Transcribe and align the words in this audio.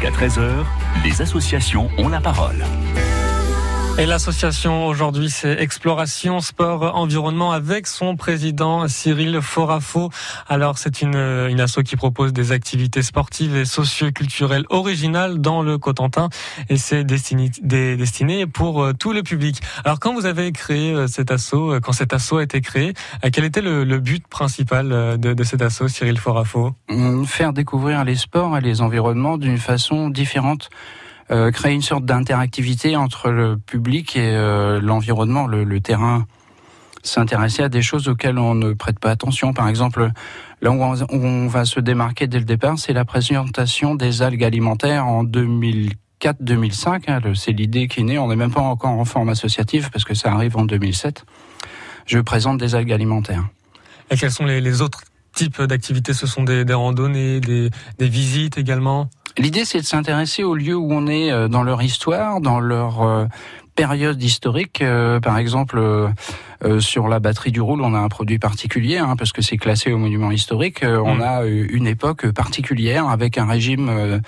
Jusqu'à 0.00 0.16
13h, 0.16 0.64
les 1.04 1.20
associations 1.20 1.90
ont 1.98 2.08
la 2.08 2.20
parole. 2.20 2.64
Et 4.00 4.06
l'association 4.06 4.86
aujourd'hui, 4.86 5.28
c'est 5.28 5.60
Exploration 5.60 6.40
Sport 6.40 6.96
Environnement 6.96 7.52
avec 7.52 7.86
son 7.86 8.16
président 8.16 8.88
Cyril 8.88 9.42
Forafo. 9.42 10.08
Alors, 10.48 10.78
c'est 10.78 11.02
une, 11.02 11.16
une 11.16 11.60
asso 11.60 11.82
qui 11.84 11.96
propose 11.96 12.32
des 12.32 12.50
activités 12.50 13.02
sportives 13.02 13.54
et 13.54 13.66
socio-culturelles 13.66 14.64
originales 14.70 15.42
dans 15.42 15.60
le 15.60 15.76
Cotentin 15.76 16.30
et 16.70 16.78
c'est 16.78 17.04
destiné, 17.04 17.50
destiné 17.60 18.46
pour 18.46 18.82
euh, 18.82 18.94
tout 18.94 19.12
le 19.12 19.22
public. 19.22 19.60
Alors, 19.84 20.00
quand 20.00 20.14
vous 20.14 20.24
avez 20.24 20.50
créé 20.52 20.94
euh, 20.94 21.06
cet 21.06 21.30
asso, 21.30 21.52
euh, 21.52 21.80
quand 21.80 21.92
cet 21.92 22.14
asso 22.14 22.38
a 22.38 22.42
été 22.42 22.62
créé, 22.62 22.94
quel 23.34 23.44
était 23.44 23.60
le, 23.60 23.84
but 23.98 24.26
principal 24.26 25.18
de, 25.18 25.34
de 25.34 25.44
cet 25.44 25.60
asso, 25.60 25.88
Cyril 25.88 26.16
Forafo? 26.16 26.72
Faire 27.26 27.52
découvrir 27.52 28.02
les 28.06 28.16
sports 28.16 28.56
et 28.56 28.62
les 28.62 28.80
environnements 28.80 29.36
d'une 29.36 29.58
façon 29.58 30.08
différente 30.08 30.70
euh, 31.30 31.52
créer 31.52 31.74
une 31.74 31.82
sorte 31.82 32.04
d'interactivité 32.04 32.96
entre 32.96 33.30
le 33.30 33.56
public 33.56 34.16
et 34.16 34.34
euh, 34.34 34.80
l'environnement, 34.80 35.46
le, 35.46 35.80
terrain 35.80 36.26
s'intéresser 37.04 37.62
à 37.62 37.68
des 37.68 37.82
choses 37.82 38.08
auxquelles 38.08 38.38
on 38.38 38.56
ne 38.56 38.72
prête 38.72 38.98
pas 38.98 39.10
attention. 39.10 39.52
Par 39.52 39.68
exemple, 39.68 40.10
là 40.60 40.70
où 40.72 40.82
on 40.82 41.46
va 41.46 41.64
se 41.64 41.78
démarquer 41.78 42.26
dès 42.26 42.40
le 42.40 42.44
départ, 42.44 42.78
c'est 42.78 42.92
la 42.92 43.04
présentation 43.04 43.94
des 43.94 44.22
algues 44.22 44.42
alimentaires 44.42 45.06
en 45.06 45.22
2004-2005. 45.24 47.04
Hein, 47.06 47.20
c'est 47.34 47.52
l'idée 47.52 47.86
qui 47.86 48.00
est 48.00 48.04
née. 48.04 48.18
On 48.18 48.28
n'est 48.28 48.36
même 48.36 48.52
pas 48.52 48.60
encore 48.60 48.90
en 48.90 49.04
forme 49.04 49.28
associative 49.28 49.88
parce 49.92 50.04
que 50.04 50.14
ça 50.14 50.32
arrive 50.32 50.56
en 50.56 50.64
2007. 50.64 51.24
Je 52.06 52.18
présente 52.18 52.58
des 52.58 52.74
algues 52.74 52.92
alimentaires. 52.92 53.46
Et 54.10 54.16
quels 54.16 54.32
sont 54.32 54.46
les, 54.46 54.82
autres 54.82 55.02
types 55.32 55.62
d'activités? 55.62 56.12
Ce 56.12 56.26
sont 56.26 56.42
des, 56.42 56.64
randonnées, 56.74 57.38
des 57.38 57.70
visites 58.00 58.58
également? 58.58 59.08
L'idée, 59.38 59.64
c'est 59.64 59.80
de 59.80 59.86
s'intéresser 59.86 60.42
aux 60.42 60.54
lieux 60.54 60.76
où 60.76 60.92
on 60.92 61.06
est 61.06 61.30
euh, 61.30 61.48
dans 61.48 61.62
leur 61.62 61.82
histoire, 61.82 62.40
dans 62.40 62.60
leur 62.60 63.02
euh, 63.02 63.26
période 63.74 64.22
historique. 64.22 64.82
Euh, 64.82 65.20
par 65.20 65.38
exemple, 65.38 65.80
sur 66.80 67.08
la 67.08 67.20
batterie 67.20 67.52
du 67.52 67.60
Roule, 67.60 67.80
on 67.80 67.94
a 67.94 67.98
un 67.98 68.08
produit 68.08 68.38
particulier, 68.38 68.98
hein, 68.98 69.16
parce 69.16 69.32
que 69.32 69.40
c'est 69.40 69.56
classé 69.56 69.92
au 69.92 69.98
monument 69.98 70.30
historique. 70.30 70.84
On 70.84 71.16
mmh. 71.16 71.22
a 71.22 71.44
une 71.44 71.86
époque 71.86 72.30
particulière 72.32 73.08
avec 73.08 73.38
un 73.38 73.46
régime, 73.46 74.20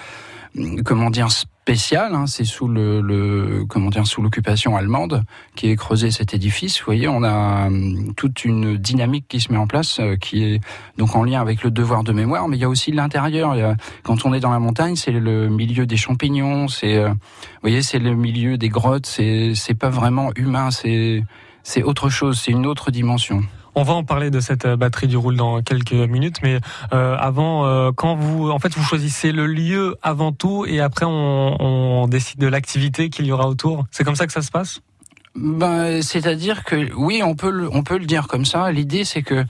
comment 0.85 1.11
dire, 1.11 1.29
spécial. 1.63 2.13
Hein, 2.15 2.27
c'est 2.27 2.45
sous 2.45 2.67
le, 2.67 3.65
comment 3.69 3.91
dire 3.91 4.07
sous 4.07 4.21
l'occupation 4.21 4.77
allemande 4.77 5.23
qui 5.55 5.71
est 5.71 5.77
creusé 5.77 6.11
cet 6.11 6.35
édifice. 6.35 6.81
Vous 6.81 6.87
voyez, 6.87 7.07
on 7.07 7.23
a 7.23 7.67
hum, 7.69 8.15
toute 8.17 8.45
une 8.45 8.77
dynamique 8.77 9.27
qui 9.29 9.41
se 9.41 9.53
met 9.53 9.59
en 9.59 9.69
place, 9.69 10.01
euh, 10.01 10.17
qui 10.17 10.43
est 10.43 10.61
donc 10.99 11.15
en 11.15 11.23
lien 11.23 11.41
avec 11.41 11.63
le 11.63 11.71
devoir 11.71 12.03
de 12.03 12.13
mémoire. 12.13 12.49
Mais 12.49 12.57
il 12.57 12.61
y 12.61 12.65
a 12.65 12.69
aussi 12.69 12.91
l'intérieur. 12.91 13.55
Quand 14.03 14.27
on 14.27 14.35
est 14.35 14.41
dans 14.41 14.51
la 14.51 14.59
montagne, 14.59 14.97
c'est 14.97 15.13
le 15.13 15.49
milieu 15.49 15.87
des 15.87 15.97
champignons. 15.97 16.67
C'est, 16.67 16.97
euh, 16.97 17.11
vous 17.11 17.63
voyez, 17.63 17.83
c'est 17.83 18.01
le 18.01 18.17
milieu 18.17 18.59
des 18.59 18.69
grottes. 18.69 19.07
C'est, 19.07 19.53
c'est 19.55 19.75
pas 19.75 19.91
vraiment 19.91 20.33
humain. 20.35 20.73
C'est, 20.73 21.23
c'est 21.63 21.85
autre 21.85 22.11
chose. 22.11 22.41
C'est 22.41 22.51
une 22.51 22.67
autre 22.67 22.91
dimension. 22.91 23.45
On 23.75 23.84
va 23.84 23.95
en 23.95 24.05
parler 24.05 24.31
de 24.31 24.41
cette 24.41 24.67
euh, 24.67 24.77
batterie 24.77 25.09
du 25.09 25.17
roule 25.17 25.37
dans 25.37 25.62
quelques 25.62 25.92
minutes, 25.92 26.37
mais 26.42 26.61
euh, 26.92 27.17
avant, 27.19 27.65
euh, 27.65 27.91
quand 27.92 28.14
vous, 28.17 28.51
en 28.51 28.59
fait, 28.59 28.75
vous 28.75 28.83
choisissez 28.83 29.33
le 29.33 29.47
lieu 29.47 29.97
avant 30.03 30.33
tout, 30.33 30.67
et 30.67 30.81
après 30.81 31.06
on, 31.06 31.56
on 31.61 32.06
décide 32.06 32.39
de 32.39 32.47
l'activité 32.47 33.09
qu'il 33.09 33.27
y 33.27 33.33
aura 33.33 33.48
autour. 33.48 33.87
C'est 33.91 34.05
comme 34.05 34.17
ça 34.17 34.27
que 34.27 34.33
ça 34.33 34.42
se 34.42 34.51
passe? 34.51 34.81
Ben, 35.34 36.03
c'est-à-dire 36.03 36.64
que 36.64 36.92
oui, 36.95 37.23
on 37.25 37.34
peut 37.34 37.51
le, 37.51 37.70
on 37.73 37.83
peut 37.83 37.97
le 37.97 38.05
dire 38.05 38.29
comme 38.29 38.45
ça. 38.45 38.70
L'idée, 38.70 39.05
c'est 39.05 39.23
que 39.23 39.45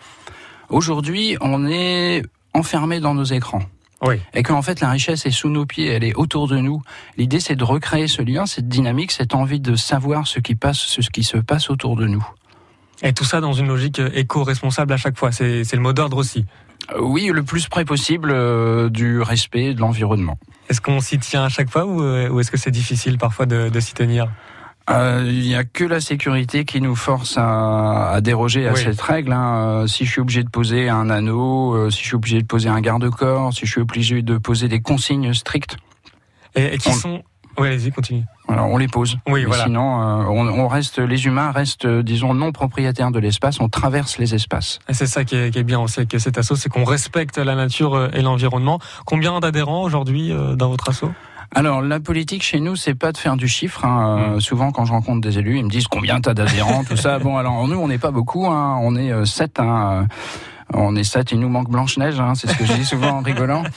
aujourd'hui, 0.68 1.36
on 1.40 1.66
est 1.66 2.22
enfermé 2.54 3.00
dans 3.00 3.14
nos 3.14 3.24
écrans. 3.24 3.62
Oui. 4.04 4.16
Et 4.34 4.42
qu'en 4.42 4.62
fait, 4.62 4.80
la 4.80 4.90
richesse 4.90 5.26
est 5.26 5.30
sous 5.30 5.48
nos 5.48 5.64
pieds, 5.64 5.86
elle 5.86 6.04
est 6.04 6.14
autour 6.14 6.48
de 6.48 6.58
nous. 6.58 6.82
L'idée, 7.16 7.40
c'est 7.40 7.54
de 7.54 7.64
recréer 7.64 8.08
ce 8.08 8.22
lien, 8.22 8.46
cette 8.46 8.68
dynamique, 8.68 9.12
cette 9.12 9.34
envie 9.34 9.60
de 9.60 9.76
savoir 9.76 10.26
ce 10.26 10.40
qui 10.40 10.54
passe, 10.54 10.78
ce 10.78 11.08
qui 11.10 11.22
se 11.22 11.38
passe 11.38 11.70
autour 11.70 11.96
de 11.96 12.06
nous. 12.06 12.24
Et 13.02 13.12
tout 13.12 13.24
ça 13.24 13.40
dans 13.40 13.52
une 13.52 13.66
logique 13.66 13.98
euh, 13.98 14.10
éco-responsable 14.14 14.92
à 14.92 14.96
chaque 14.96 15.18
fois. 15.18 15.32
C'est 15.32 15.72
le 15.72 15.80
mot 15.80 15.92
d'ordre 15.92 16.16
aussi. 16.16 16.46
Euh, 16.92 17.00
oui, 17.00 17.30
le 17.32 17.42
plus 17.42 17.68
près 17.68 17.84
possible 17.84 18.30
euh, 18.32 18.88
du 18.88 19.20
respect 19.20 19.74
de 19.74 19.80
l'environnement. 19.80 20.38
Est-ce 20.68 20.80
qu'on 20.80 21.00
s'y 21.00 21.18
tient 21.18 21.44
à 21.44 21.48
chaque 21.48 21.68
fois 21.68 21.84
ou, 21.84 22.40
est-ce 22.40 22.50
que 22.50 22.56
c'est 22.56 22.70
difficile 22.70 23.18
parfois 23.18 23.46
de, 23.46 23.80
s'y 23.80 23.94
tenir? 23.94 24.28
Il 24.88 25.40
n'y 25.40 25.54
a 25.54 25.64
que 25.64 25.84
la 25.84 26.00
sécurité 26.00 26.64
qui 26.64 26.80
nous 26.80 26.96
force 26.96 27.34
à, 27.36 28.18
déroger 28.22 28.66
à 28.66 28.74
cette 28.74 29.00
règle. 29.00 29.32
Hein. 29.32 29.84
si 29.86 30.04
je 30.04 30.10
suis 30.10 30.20
obligé 30.20 30.42
de 30.42 30.48
poser 30.48 30.88
un 30.88 31.08
anneau, 31.08 31.90
si 31.90 32.00
je 32.00 32.06
suis 32.06 32.14
obligé 32.14 32.40
de 32.40 32.46
poser 32.46 32.68
un 32.68 32.80
garde-corps, 32.80 33.52
si 33.52 33.66
je 33.66 33.70
suis 33.70 33.80
obligé 33.80 34.22
de 34.22 34.38
poser 34.38 34.68
des 34.68 34.80
consignes 34.80 35.34
strictes. 35.34 35.76
Et, 36.54 36.78
qui 36.78 36.92
sont? 36.92 37.22
Oui, 37.58 37.68
allez-y, 37.68 37.90
continue. 37.90 38.24
Alors, 38.48 38.68
on 38.68 38.76
les 38.76 38.88
pose. 38.88 39.18
Oui, 39.28 39.44
voilà. 39.44 39.64
Sinon, 39.64 40.00
euh, 40.00 40.24
on, 40.26 40.68
reste, 40.68 40.98
les 40.98 41.26
humains 41.26 41.52
restent, 41.52 41.84
euh, 41.84 42.02
disons, 42.02 42.34
non 42.34 42.52
propriétaires 42.52 43.10
de 43.10 43.18
l'espace. 43.18 43.60
On 43.60 43.68
traverse 43.68 44.18
les 44.18 44.34
espaces. 44.34 44.78
Et 44.88 44.94
c'est 44.94 45.06
ça 45.06 45.24
qui 45.24 45.36
est, 45.36 45.50
qui 45.50 45.58
est, 45.58 45.62
bien 45.62 45.80
aussi 45.80 46.00
avec 46.00 46.20
cet 46.20 46.38
assaut, 46.38 46.56
c'est 46.56 46.68
qu'on 46.68 46.84
respecte 46.84 47.38
la 47.38 47.54
nature 47.54 47.94
euh, 47.94 48.08
et 48.12 48.20
l'environnement. 48.20 48.78
Combien 49.06 49.38
d'adhérents 49.40 49.82
aujourd'hui 49.82 50.32
dans 50.56 50.68
votre 50.68 50.90
assaut? 50.90 51.12
Alors 51.54 51.82
la 51.82 52.00
politique 52.00 52.42
chez 52.42 52.60
nous, 52.60 52.76
c'est 52.76 52.94
pas 52.94 53.12
de 53.12 53.18
faire 53.18 53.36
du 53.36 53.46
chiffre. 53.46 53.84
Hein. 53.84 54.36
Mmh. 54.36 54.40
souvent, 54.40 54.72
quand 54.72 54.86
je 54.86 54.92
rencontre 54.92 55.20
des 55.20 55.38
élus, 55.38 55.58
ils 55.58 55.64
me 55.64 55.70
disent 55.70 55.86
combien 55.86 56.20
t'as 56.20 56.34
d'adhérents, 56.34 56.82
tout 56.84 56.96
ça. 56.96 57.18
Bon, 57.22 57.36
alors 57.36 57.68
nous, 57.68 57.76
on 57.76 57.88
n'est 57.88 57.98
pas 57.98 58.10
beaucoup. 58.10 58.46
Hein. 58.46 58.78
On 58.80 58.96
est 58.96 59.24
sept. 59.26 59.60
Hein. 59.60 60.06
On 60.74 60.96
est 60.96 61.04
sept, 61.04 61.32
il 61.32 61.40
nous 61.40 61.48
manque 61.48 61.70
Blanche-Neige, 61.70 62.18
hein, 62.20 62.34
c'est 62.34 62.48
ce 62.48 62.56
que 62.56 62.64
je 62.64 62.72
dis 62.72 62.84
souvent 62.84 63.18
en 63.18 63.20
rigolant. 63.20 63.62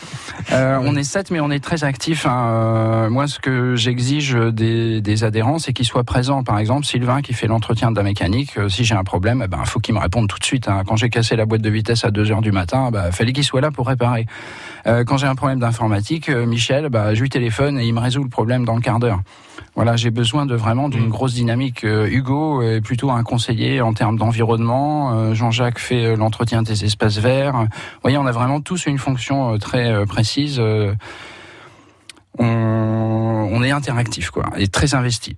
Euh, 0.52 0.80
on 0.84 0.96
est 0.96 1.04
sept, 1.04 1.32
mais 1.32 1.40
on 1.40 1.50
est 1.50 1.64
très 1.64 1.84
actifs. 1.84 2.28
Hein. 2.28 2.48
Euh, 2.48 3.10
moi, 3.10 3.28
ce 3.28 3.40
que 3.40 3.76
j'exige 3.76 4.34
des, 4.36 5.02
des, 5.02 5.24
adhérents, 5.24 5.58
c'est 5.58 5.74
qu'ils 5.74 5.86
soient 5.86 6.04
présents. 6.04 6.44
Par 6.44 6.60
exemple, 6.60 6.86
Sylvain 6.86 7.22
qui 7.22 7.34
fait 7.34 7.48
l'entretien 7.48 7.90
de 7.92 7.98
la 7.98 8.04
mécanique, 8.04 8.58
euh, 8.58 8.70
si 8.70 8.84
j'ai 8.86 8.94
un 8.94 9.04
problème, 9.04 9.42
eh 9.44 9.48
ben, 9.48 9.66
faut 9.66 9.80
qu'il 9.80 9.96
me 9.96 10.00
réponde 10.00 10.28
tout 10.28 10.38
de 10.38 10.44
suite. 10.44 10.68
Hein. 10.68 10.84
Quand 10.86 10.98
j'ai 10.98 11.10
cassé 11.10 11.36
la 11.36 11.46
boîte 11.46 11.62
de 11.62 11.70
vitesse 11.70 12.06
à 12.06 12.12
2 12.12 12.32
heures 12.32 12.42
du 12.42 12.52
matin, 12.52 12.92
bah, 12.92 13.12
fallait 13.12 13.34
qu'il 13.34 13.44
soit 13.44 13.62
là 13.62 13.72
pour 13.72 13.88
réparer. 13.88 14.28
Euh, 14.88 15.04
quand 15.04 15.18
j'ai 15.18 15.28
un 15.28 15.36
problème 15.36 15.60
d'informatique, 15.60 16.30
euh, 16.30 16.46
Michel, 16.46 16.90
bah, 16.90 17.14
je 17.16 17.22
lui 17.22 17.30
téléphone 17.30 17.80
et 17.80 17.86
il 17.86 17.94
me 17.94 18.00
résout 18.00 18.24
le 18.24 18.30
problème 18.30 18.66
dans 18.66 18.76
le 18.76 18.82
quart 18.82 19.00
d'heure. 19.00 19.22
Voilà, 19.76 19.96
j'ai 19.96 20.10
besoin 20.10 20.46
de 20.46 20.56
vraiment 20.56 20.90
d'une 20.90 21.08
mm. 21.08 21.10
grosse 21.10 21.34
dynamique. 21.34 21.84
Euh, 21.84 22.08
Hugo 22.08 22.62
est 22.62 22.82
plutôt 22.82 23.12
un 23.12 23.24
conseiller 23.24 23.82
en 23.82 23.94
termes 23.94 24.18
d'environnement. 24.18 25.34
Jean-Jacques 25.34 25.80
fait 25.80 26.16
l'entretien 26.16 26.64
des 26.64 26.86
espaces 26.86 27.18
verts. 27.18 27.54
Vous 27.54 28.02
voyez, 28.02 28.18
on 28.18 28.26
a 28.26 28.32
vraiment 28.32 28.62
tous 28.62 28.86
une 28.86 28.98
fonction 28.98 29.58
très 29.58 30.06
précise. 30.06 30.60
On, 32.38 32.48
on, 33.52 33.64
est 33.64 33.72
interactif, 33.72 34.30
quoi, 34.30 34.46
et 34.58 34.68
très 34.68 34.94
investi. 34.94 35.38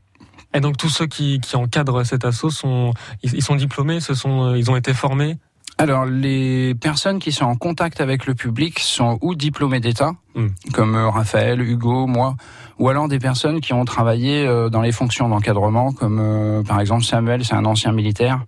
Et 0.53 0.59
donc 0.59 0.77
tous 0.77 0.89
ceux 0.89 1.05
qui, 1.05 1.39
qui 1.39 1.55
encadrent 1.55 2.03
cet 2.03 2.25
assaut 2.25 2.49
sont, 2.49 2.93
ils, 3.21 3.43
sont 3.43 3.55
diplômés, 3.55 3.99
ce 3.99 4.13
sont, 4.13 4.55
ils 4.55 4.71
ont 4.71 4.75
été 4.75 4.93
formés 4.93 5.37
alors, 5.79 6.05
les 6.05 6.73
personnes 6.73 7.19
qui 7.19 7.31
sont 7.31 7.45
en 7.45 7.55
contact 7.55 8.01
avec 8.01 8.25
le 8.25 8.33
public 8.33 8.79
sont 8.79 9.19
ou 9.21 9.35
diplômés 9.35 9.79
d'État, 9.79 10.13
hmm. 10.33 10.47
comme 10.73 10.95
euh, 10.95 11.09
Raphaël, 11.09 11.61
Hugo, 11.61 12.07
moi, 12.07 12.35
ou 12.79 12.89
alors 12.89 13.07
des 13.07 13.19
personnes 13.19 13.61
qui 13.61 13.73
ont 13.73 13.85
travaillé 13.85 14.47
euh, 14.47 14.69
dans 14.69 14.81
les 14.81 14.91
fonctions 14.91 15.29
d'encadrement, 15.29 15.91
comme 15.93 16.19
euh, 16.19 16.63
par 16.63 16.79
exemple 16.79 17.03
Samuel, 17.03 17.45
c'est 17.45 17.53
un 17.53 17.65
ancien 17.65 17.91
militaire. 17.91 18.43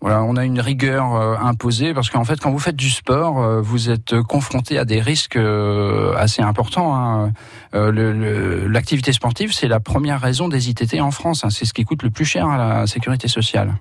Voilà, 0.00 0.22
on 0.22 0.36
a 0.36 0.44
une 0.44 0.60
rigueur 0.60 1.14
imposée 1.42 1.94
parce 1.94 2.10
qu'en 2.10 2.24
fait, 2.24 2.38
quand 2.38 2.50
vous 2.50 2.58
faites 2.58 2.76
du 2.76 2.90
sport, 2.90 3.62
vous 3.62 3.88
êtes 3.88 4.20
confronté 4.20 4.78
à 4.78 4.84
des 4.84 5.00
risques 5.00 5.38
assez 6.18 6.42
importants. 6.42 6.94
Hein. 6.94 7.32
L'activité 7.72 9.14
sportive, 9.14 9.54
c'est 9.54 9.66
la 9.66 9.80
première 9.80 10.20
raison 10.20 10.48
des 10.48 10.68
ITT 10.68 11.00
en 11.00 11.10
France. 11.10 11.42
Hein. 11.42 11.48
C'est 11.48 11.64
ce 11.64 11.72
qui 11.72 11.84
coûte 11.86 12.02
le 12.02 12.10
plus 12.10 12.26
cher 12.26 12.46
à 12.48 12.58
la 12.58 12.86
sécurité 12.86 13.28
sociale. 13.28 13.72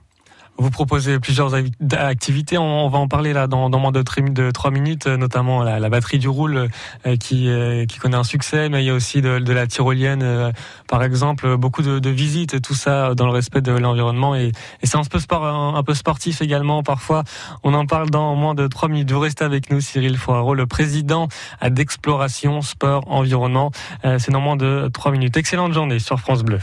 Vous 0.58 0.70
proposez 0.70 1.20
plusieurs 1.20 1.56
activités. 1.92 2.58
On 2.60 2.88
va 2.88 3.00
en 3.00 3.08
parler 3.08 3.34
là 3.34 3.48
dans, 3.48 3.70
moins 3.70 3.92
de, 3.92 4.04
de 4.30 4.52
3 4.52 4.72
minutes, 4.72 5.08
notamment 5.08 5.64
la, 5.64 5.90
batterie 5.90 6.20
du 6.20 6.30
roule 6.30 6.70
euh, 7.08 7.16
qui, 7.18 7.50
euh, 7.50 7.86
qui 7.86 7.98
connaît 7.98 8.18
un 8.18 8.24
succès, 8.24 8.70
mais 8.70 8.84
il 8.84 8.86
y 8.86 8.90
a 8.92 8.94
aussi 8.94 9.22
de, 9.22 9.52
la 9.52 9.68
tyrolienne, 9.68 10.22
euh, 10.22 10.52
par 10.88 11.04
exemple, 11.04 11.58
beaucoup 11.58 11.82
de, 11.82 12.10
visites, 12.10 12.62
tout 12.62 12.76
ça 12.76 13.16
dans 13.16 13.26
le 13.26 13.32
respect 13.32 13.62
de 13.62 13.72
l'environnement. 13.72 14.36
Et, 14.36 14.52
c'est 14.84 14.98
un 14.98 15.04
peu, 15.04 15.20
sport, 15.20 15.46
un, 15.46 15.84
peu 15.84 15.96
sportif 15.96 16.42
également 16.42 16.84
parfois. 16.84 17.24
On 17.64 17.74
en 17.74 17.88
parle 17.88 18.12
dans 18.12 18.36
moins 18.36 18.54
de 18.54 18.68
3 18.68 18.90
minutes. 18.90 19.12
Vous 19.12 19.20
restez 19.20 19.44
avec 19.44 19.72
nous, 19.72 19.82
Cyril 19.82 20.18
Foirot, 20.18 20.54
le 20.54 20.68
président 20.68 21.30
d'Exploration 21.68 22.62
Sport 22.62 23.06
Environnement. 23.08 23.72
c'est 24.04 24.32
dans 24.32 24.42
moins 24.42 24.56
de 24.56 24.90
3 24.94 25.12
minutes. 25.12 25.36
Excellente 25.36 25.74
journée 25.74 26.00
sur 26.00 26.20
France 26.20 26.44
Bleu. 26.44 26.60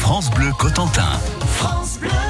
France 0.00 0.30
Bleu 0.30 0.50
Cotentin. 0.58 1.12
France 1.40 1.98
Bleu. 2.00 2.29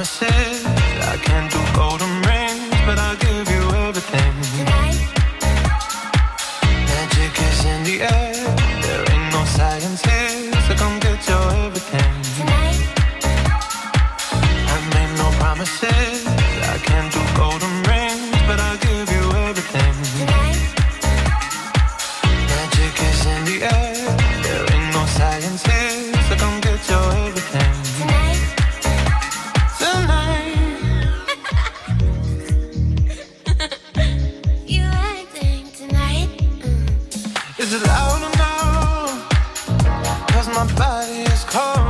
promises 0.00 0.59
Is 37.60 37.74
it 37.74 37.82
loud 37.86 38.22
enough? 38.32 39.28
Cause 40.28 40.48
my 40.48 40.66
body 40.78 41.30
is 41.30 41.44
cold. 41.44 41.89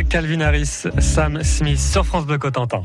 Calvin 0.00 0.40
Harris, 0.40 0.84
Sam 0.98 1.42
Smith 1.42 1.78
sur 1.78 2.06
France 2.06 2.24
Bleu 2.24 2.38
Cotentin. 2.38 2.82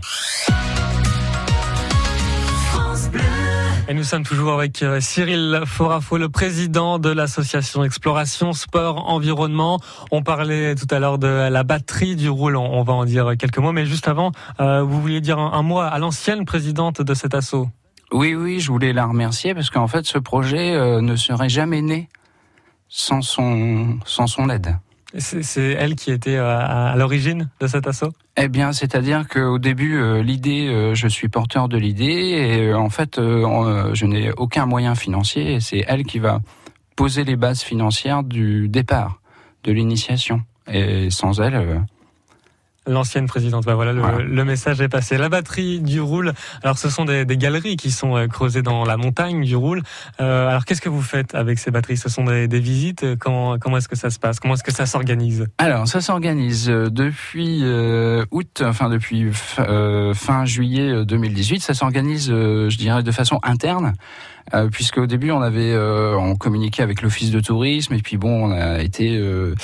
Et 3.88 3.94
nous 3.94 4.04
sommes 4.04 4.24
toujours 4.24 4.52
avec 4.52 4.84
euh, 4.84 5.00
Cyril 5.00 5.62
Forafo, 5.66 6.18
le 6.18 6.28
président 6.28 7.00
de 7.00 7.10
l'association 7.10 7.86
Exploration 7.86 8.52
Sport 8.52 9.10
Environnement. 9.10 9.80
On 10.12 10.24
parlait 10.24 10.76
tout 10.76 10.94
à 10.94 11.00
l'heure 11.00 11.18
de 11.18 11.28
la 11.28 11.64
batterie 11.64 12.18
du 12.18 12.30
roule, 12.30 12.58
on 12.58 12.84
va 12.84 12.92
en 12.92 13.06
dire 13.06 13.38
quelques 13.40 13.60
mots, 13.60 13.72
mais 13.72 13.86
juste 13.86 14.10
avant, 14.10 14.34
euh, 14.60 14.84
vous 14.84 15.00
vouliez 15.00 15.22
dire 15.22 15.40
un, 15.40 15.62
mot 15.64 15.80
à 15.80 15.98
l'ancienne 16.00 16.44
présidente 16.44 17.02
de 17.02 17.14
cet 17.14 17.34
assaut 17.34 17.70
Oui, 18.12 18.36
oui, 18.36 18.60
je 18.60 18.70
voulais 18.70 18.92
la 18.92 19.06
remercier 19.06 19.56
parce 19.56 19.70
qu'en 19.70 19.88
fait, 19.88 20.06
ce 20.06 20.18
projet 20.18 20.74
euh, 20.74 21.00
ne 21.00 21.16
serait 21.16 21.50
jamais 21.50 21.82
né 21.82 22.10
sans 22.90 23.22
son, 23.22 23.98
sans 24.06 24.28
son 24.28 24.50
aide. 24.50 24.76
C'est 25.18 25.72
elle 25.72 25.96
qui 25.96 26.12
était 26.12 26.36
euh, 26.36 26.60
à 26.60 26.96
l'origine 26.98 27.50
de 27.62 27.68
cet 27.68 27.88
assaut? 27.88 28.12
Eh 28.36 28.50
bien, 28.50 28.74
c'est-à-dire 28.74 29.28
qu'au 29.28 29.58
début, 29.58 29.98
euh, 29.98 30.22
l'idée, 30.22 30.68
euh, 30.68 30.96
je 30.96 31.08
suis 31.08 31.30
porteur 31.30 31.70
de 31.70 31.78
l'idée, 31.78 32.14
et 32.14 32.74
en 32.74 32.90
fait, 32.90 33.16
je 33.18 34.06
n'ai 34.06 34.32
aucun 34.34 34.66
moyen 34.66 34.96
financier, 34.96 35.54
et 35.54 35.60
c'est 35.62 35.86
elle 35.88 36.04
qui 36.04 36.20
va 36.20 36.42
poser 36.96 37.24
les 37.24 37.38
bases 37.38 37.62
financières 37.62 38.24
du 38.24 38.68
départ, 38.68 39.22
de 39.64 39.72
l'initiation. 39.72 40.42
Et 40.70 41.10
sans 41.10 41.40
elle, 41.40 41.84
L'ancienne 42.88 43.28
présidente. 43.28 43.66
Bah 43.66 43.76
voilà, 43.76 43.94
le, 43.94 44.46
message 44.46 44.82
est 44.82 44.90
passé. 44.90 45.18
La 45.18 45.30
batterie 45.30 45.80
du 45.80 46.00
Roule. 46.00 46.34
Alors, 46.64 46.78
ce 46.78 46.90
sont 46.90 47.06
des, 47.06 47.26
galeries 47.26 47.76
qui 47.76 47.92
sont 47.92 48.16
euh, 48.16 48.28
creusées 48.28 48.62
dans 48.62 48.86
la 48.86 48.98
montagne 48.98 49.44
du 49.44 49.56
Roule. 49.56 49.84
Euh, 50.22 50.48
alors, 50.48 50.66
qu'est-ce 50.66 50.82
que 50.82 50.90
vous 50.90 51.02
faites 51.02 51.36
avec 51.36 51.60
ces 51.60 51.70
batteries? 51.70 51.98
Ce 51.98 52.10
sont 52.10 52.24
des, 52.24 52.48
visites? 52.60 53.18
Comment, 53.20 53.60
comment 53.60 53.78
est-ce 53.78 53.90
que 53.90 53.96
ça 53.96 54.10
se 54.10 54.20
passe? 54.20 54.40
Comment 54.40 54.54
est-ce 54.54 54.64
que 54.64 54.74
ça 54.74 54.86
s'organise? 54.86 55.48
Alors, 55.58 55.88
ça 55.88 56.02
s'organise 56.02 56.70
euh, 56.70 56.90
depuis 56.90 57.64
août, 58.32 58.64
enfin 58.66 58.90
depuis 58.90 59.32
fin 59.34 60.46
juillet 60.46 61.06
2018. 61.06 61.62
Ça 61.62 61.74
s'organise, 61.74 62.30
je 62.30 62.78
dirais, 62.78 63.04
de 63.04 63.12
façon 63.12 63.40
interne. 63.44 63.94
Euh, 64.54 64.70
puisque 64.72 64.98
au 64.98 65.08
début 65.08 65.32
on 65.32 65.42
avait 65.42 65.74
euh, 65.74 66.16
on 66.18 66.38
communiquait 66.38 66.82
avec 66.82 67.02
l'office 67.02 67.32
de 67.32 67.42
tourisme 67.42 67.94
et 67.96 68.02
puis 68.02 68.16
bon 68.16 68.46
on 68.46 68.52
a 68.52 68.80
été 68.80 69.18
euh, 69.18 69.56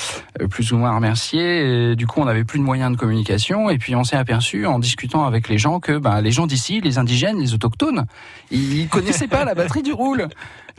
plus 0.49 0.73
ou 0.73 0.77
moins 0.77 0.93
remercié 0.93 1.91
et 1.91 1.95
du 1.95 2.05
coup 2.05 2.19
on 2.19 2.25
n'avait 2.25 2.43
plus 2.43 2.59
de 2.59 2.65
moyens 2.65 2.91
de 2.91 2.97
communication 2.97 3.69
et 3.69 3.77
puis 3.77 3.95
on 3.95 4.03
s'est 4.03 4.17
aperçu 4.17 4.65
en 4.65 4.79
discutant 4.79 5.23
avec 5.23 5.47
les 5.47 5.57
gens 5.57 5.79
que 5.79 5.97
ben, 5.97 6.19
les 6.19 6.31
gens 6.31 6.47
d'ici, 6.47 6.81
les 6.81 6.97
indigènes, 6.97 7.39
les 7.39 7.53
autochtones, 7.53 8.05
ils 8.51 8.89
connaissaient 8.89 9.27
pas 9.27 9.45
la 9.45 9.55
batterie 9.55 9.83
du 9.83 9.93
roule. 9.93 10.27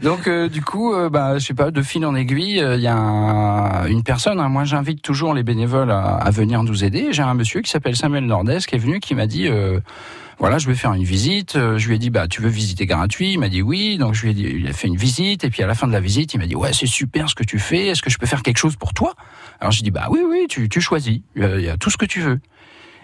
Donc 0.03 0.29
du 0.29 0.61
coup, 0.61 0.93
bah, 1.09 1.39
je 1.39 1.47
sais 1.47 1.55
pas, 1.55 1.71
de 1.71 1.81
fil 1.81 2.05
en 2.05 2.15
aiguille, 2.17 2.59
il 2.59 2.81
y 2.81 2.89
a 2.89 3.85
une 3.89 4.03
personne. 4.03 4.41
Hein, 4.41 4.49
moi, 4.49 4.65
j'invite 4.65 5.03
toujours 5.03 5.35
les 5.35 5.45
bénévoles 5.45 5.93
à, 5.93 6.17
à 6.17 6.31
venir 6.31 6.65
nous 6.65 6.83
aider. 6.83 7.09
J'ai 7.13 7.23
un 7.23 7.35
monsieur 7.35 7.61
qui 7.61 7.71
s'appelle 7.71 7.95
Samuel 7.95 8.27
Nordès 8.27 8.59
qui 8.59 8.75
est 8.75 8.79
venu, 8.79 8.99
qui 8.99 9.15
m'a 9.15 9.29
dit 9.29 9.49
voilà, 10.39 10.59
je 10.59 10.67
vais 10.67 10.75
faire 10.75 10.93
une 10.93 11.05
visite. 11.05 11.57
Euh, 11.57 11.79
je 11.79 11.89
lui 11.89 11.97
ai 11.97 11.99
dit, 11.99 12.11
bah, 12.11 12.29
tu 12.29 12.43
veux 12.43 12.49
visiter 12.49 12.87
gratuit? 12.87 13.33
Il 13.33 13.39
m'a 13.39 13.49
dit 13.49 13.63
oui. 13.63 13.99
Donc 13.99 14.15
je 14.15 14.23
lui 14.23 14.31
ai 14.31 14.35
dit, 14.35 14.43
il 14.43 14.67
a 14.67 14.73
fait 14.73 14.89
une 14.89 14.97
visite. 14.97 15.45
Et 15.45 15.51
puis 15.51 15.63
à 15.63 15.67
la 15.67 15.75
fin 15.75 15.87
de 15.87 15.93
la 15.93 16.01
visite, 16.01 16.35
il 16.35 16.39
m'a 16.39 16.47
dit, 16.47 16.55
ouais, 16.55 16.73
c'est 16.73 16.87
super 16.87 17.29
ce 17.29 17.35
que 17.35 17.45
tu 17.45 17.59
fais. 17.59 17.87
Est-ce 17.89 18.03
que 18.03 18.11
je 18.11 18.19
peux 18.19 18.27
faire 18.27 18.43
quelque 18.43 18.59
chose 18.59 18.77
pour 18.77 18.95
toi? 18.95 19.15
Alors 19.61 19.73
j'ai 19.73 19.83
dit, 19.83 19.91
bah 19.91 20.09
oui, 20.11 20.21
oui, 20.29 20.47
tu, 20.49 20.69
tu 20.69 20.81
choisis. 20.81 21.21
Il 21.37 21.61
y 21.61 21.69
a 21.69 21.77
tout 21.77 21.91
ce 21.91 21.97
que 21.97 22.07
tu 22.07 22.21
veux. 22.21 22.41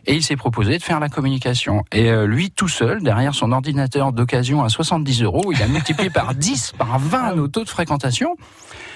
Et 0.07 0.14
il 0.14 0.23
s'est 0.23 0.37
proposé 0.37 0.78
de 0.78 0.83
faire 0.83 1.00
la 1.00 1.09
communication. 1.09 1.85
Et 1.92 2.11
euh, 2.11 2.26
lui, 2.26 2.50
tout 2.50 2.69
seul, 2.69 3.02
derrière 3.02 3.35
son 3.35 3.52
ordinateur 3.52 4.12
d'occasion 4.12 4.62
à 4.62 4.69
70 4.69 5.23
euros, 5.23 5.52
il 5.52 5.62
a 5.62 5.69
multiplié 5.69 6.11
par 6.11 6.35
10, 6.37 6.73
par 6.78 6.99
20 6.99 7.37
nos 7.37 7.49
taux 7.49 7.64
de 7.64 7.69
fréquentation. 7.69 8.37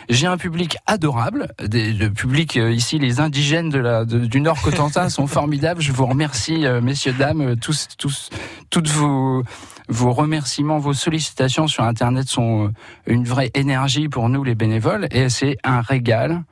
J'ai 0.09 0.27
un 0.27 0.37
public 0.37 0.77
adorable. 0.87 1.49
Des, 1.63 1.93
le 1.93 2.11
public 2.11 2.57
euh, 2.57 2.73
ici, 2.73 2.99
les 2.99 3.21
indigènes 3.21 3.71
de 3.71 3.79
la, 3.79 4.05
du 4.05 4.41
Nord 4.41 4.61
Cotentin 4.61 5.09
sont 5.09 5.27
formidables. 5.27 5.81
Je 5.81 5.93
vous 5.93 6.07
remercie, 6.07 6.67
euh, 6.67 6.81
messieurs, 6.81 7.15
dames, 7.19 7.57
tous, 7.57 7.89
tous, 7.97 8.31
toutes 8.71 8.89
vos, 8.89 9.43
vos 9.89 10.13
remerciements, 10.13 10.79
vos 10.79 10.93
sollicitations 10.93 11.67
sur 11.67 11.85
Internet 11.85 12.29
sont 12.29 12.73
une 13.07 13.25
vraie 13.25 13.51
énergie 13.55 14.09
pour 14.09 14.29
nous, 14.29 14.45
les 14.45 14.55
bénévoles. 14.55 15.07
Et 15.11 15.29
c'est 15.29 15.57
un 15.65 15.81
régal, 15.81 16.45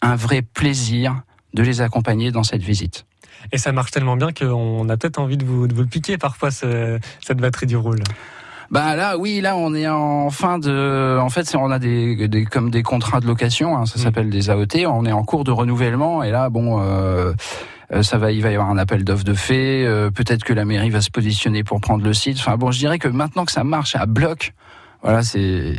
un 0.00 0.16
vrai 0.16 0.42
plaisir 0.42 1.22
de 1.54 1.62
les 1.62 1.80
accompagner 1.80 2.30
dans 2.30 2.44
cette 2.44 2.62
visite. 2.62 3.04
Et 3.52 3.58
ça 3.58 3.72
marche 3.72 3.90
tellement 3.90 4.16
bien 4.16 4.32
qu'on 4.32 4.88
a 4.88 4.96
peut-être 4.96 5.18
envie 5.18 5.36
de 5.36 5.44
vous, 5.44 5.66
de 5.66 5.74
vous 5.74 5.82
le 5.82 5.86
piquer 5.86 6.18
parfois, 6.18 6.50
ce, 6.50 6.98
cette 7.20 7.38
batterie 7.38 7.66
du 7.66 7.76
rôle. 7.76 8.00
Bah 8.70 8.96
là, 8.96 9.18
oui, 9.18 9.42
là, 9.42 9.54
on 9.54 9.74
est 9.74 9.86
en 9.86 10.30
fin 10.30 10.58
de. 10.58 11.18
En 11.20 11.28
fait, 11.28 11.54
on 11.54 11.70
a 11.70 11.78
des, 11.78 12.26
des 12.26 12.46
comme 12.46 12.70
des 12.70 12.82
contrats 12.82 13.20
de 13.20 13.26
location. 13.26 13.76
Hein, 13.76 13.84
ça 13.84 13.98
mm. 13.98 14.02
s'appelle 14.02 14.30
des 14.30 14.48
AOT. 14.48 14.86
On 14.86 15.04
est 15.04 15.12
en 15.12 15.24
cours 15.24 15.44
de 15.44 15.50
renouvellement 15.50 16.22
et 16.22 16.30
là, 16.30 16.48
bon. 16.48 16.80
Euh, 16.80 17.32
euh, 17.92 18.02
ça 18.02 18.16
va, 18.16 18.32
il 18.32 18.42
va 18.42 18.50
y 18.50 18.54
avoir 18.54 18.70
un 18.70 18.78
appel 18.78 19.04
d'offres 19.04 19.24
de 19.24 19.34
fait. 19.34 19.84
Euh, 19.84 20.10
peut-être 20.10 20.44
que 20.44 20.52
la 20.52 20.64
mairie 20.64 20.90
va 20.90 21.02
se 21.02 21.10
positionner 21.10 21.62
pour 21.62 21.80
prendre 21.80 22.02
le 22.02 22.14
site. 22.14 22.38
Enfin 22.38 22.56
bon, 22.56 22.70
je 22.70 22.78
dirais 22.78 22.98
que 22.98 23.08
maintenant 23.08 23.44
que 23.44 23.52
ça 23.52 23.64
marche 23.64 23.94
à 23.96 24.06
bloc, 24.06 24.54
voilà, 25.02 25.22
c'est 25.22 25.74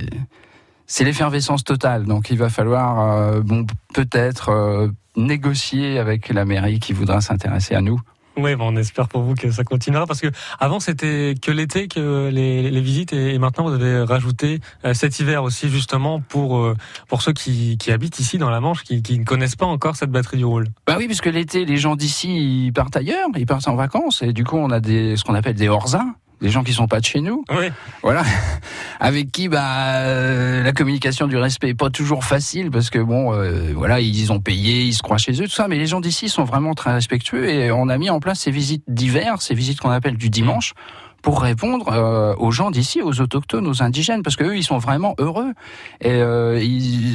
c'est 0.88 1.04
l'effervescence 1.04 1.64
totale. 1.64 2.06
Donc 2.06 2.30
il 2.30 2.38
va 2.38 2.50
falloir, 2.50 3.42
bon, 3.42 3.66
peut-être 3.94 4.92
négocier 5.16 6.00
avec 6.00 6.30
la 6.30 6.46
mairie 6.46 6.80
qui 6.80 6.94
voudra 6.94 7.22
s'intéresser 7.22 7.76
à 7.76 7.82
nous. 7.82 8.00
Oui, 8.36 8.56
on 8.60 8.76
espère 8.76 9.08
pour 9.08 9.22
vous 9.22 9.36
que 9.36 9.52
ça 9.52 9.64
continuera 9.64 10.08
parce 10.08 10.20
que 10.20 10.28
avant 10.60 10.80
c'était 10.80 11.36
que 11.40 11.52
l'été 11.52 11.88
que 11.88 12.30
les, 12.34 12.72
les, 12.72 12.82
visites 12.82 13.14
et, 13.14 13.38
maintenant 13.38 13.66
vous 13.66 13.74
avez 13.74 14.02
rajouté 14.02 14.60
euh, 14.86 14.96
cet 14.96 15.20
hiver 15.20 15.44
aussi 15.44 15.70
justement 15.70 16.20
pour 16.20 16.58
euh, 16.58 16.76
pour 17.08 17.22
ceux 17.22 17.34
qui, 17.34 17.78
qui 17.78 17.92
habitent 17.92 18.20
ici 18.20 18.40
dans 18.40 18.50
la 18.50 18.60
Manche 18.60 18.84
qui, 18.84 19.04
qui 19.04 19.20
ne 19.20 19.24
connaissent 19.24 19.56
pas 19.56 19.68
encore 19.68 19.96
cette 19.96 20.10
batterie 20.10 20.38
du 20.38 20.46
rôle. 20.46 20.68
Bah 20.88 20.96
oui, 20.98 21.06
puisque 21.06 21.28
l'été 21.28 21.64
les 21.66 21.78
gens 21.78 21.96
d'ici 21.96 22.66
ils 22.66 22.74
partent 22.74 22.98
ailleurs, 22.98 23.30
ils 23.36 23.46
partent 23.46 23.68
en 23.68 23.76
vacances 23.76 24.24
et 24.24 24.34
du 24.34 24.44
coup 24.44 24.58
on 24.58 24.72
a 24.72 24.80
des 24.80 25.16
ce 25.16 25.24
qu'on 25.24 25.36
appelle 25.36 25.56
des 25.56 25.70
horzins 25.70 26.16
des 26.42 26.50
gens 26.50 26.64
qui 26.64 26.74
sont 26.74 26.88
pas 26.88 27.00
de 27.00 27.06
chez 27.06 27.22
nous. 27.22 27.44
Oui. 27.50 27.68
Voilà. 28.02 28.24
Avec 29.00 29.32
qui 29.32 29.48
bah 29.48 29.96
euh, 29.98 30.64
la 30.64 30.72
communication 30.72 31.28
du 31.28 31.38
respect 31.38 31.70
est 31.70 31.74
pas 31.74 31.90
toujours 31.90 32.24
facile 32.24 32.72
parce 32.72 32.90
que 32.90 33.00
bon 33.00 33.34
euh, 33.34 33.74
voilà, 33.76 34.00
ils 34.00 34.32
ont 34.32 34.40
payé, 34.40 34.84
ils 34.84 34.94
se 34.94 35.02
croient 35.02 35.18
chez 35.18 35.34
eux 35.42 35.46
tout 35.46 35.52
ça 35.52 35.68
mais 35.68 35.78
les 35.78 35.88
gens 35.88 36.00
d'ici 36.02 36.30
sont 36.30 36.44
vraiment 36.44 36.74
très 36.74 36.94
respectueux 36.94 37.50
et 37.50 37.72
on 37.72 37.90
a 37.90 37.98
mis 37.98 38.10
en 38.10 38.20
place 38.20 38.40
ces 38.40 38.52
visites 38.52 38.84
d'hiver, 38.88 39.42
ces 39.42 39.56
visites 39.56 39.80
qu'on 39.80 39.90
appelle 39.90 40.18
du 40.18 40.30
dimanche 40.30 40.74
pour 41.24 41.42
répondre 41.42 41.88
euh, 41.88 42.36
aux 42.38 42.52
gens 42.52 42.70
d'ici, 42.70 43.02
aux 43.02 43.20
autochtones, 43.22 43.66
aux 43.66 43.82
indigènes, 43.82 44.22
parce 44.22 44.36
que 44.36 44.44
eux, 44.44 44.58
ils 44.58 44.64
sont 44.64 44.78
vraiment 44.78 45.16
heureux. 45.18 45.54
Et 46.02 46.12
euh, 46.12 46.62